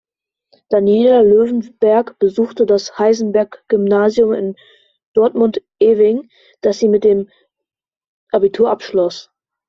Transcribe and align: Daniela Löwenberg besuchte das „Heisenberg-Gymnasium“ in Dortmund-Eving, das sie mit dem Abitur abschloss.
Daniela 0.71 1.21
Löwenberg 1.21 2.17
besuchte 2.17 2.65
das 2.65 2.97
„Heisenberg-Gymnasium“ 2.97 4.33
in 4.33 4.55
Dortmund-Eving, 5.13 6.27
das 6.61 6.79
sie 6.79 6.89
mit 6.89 7.03
dem 7.03 7.29
Abitur 8.31 8.71
abschloss. 8.71 9.29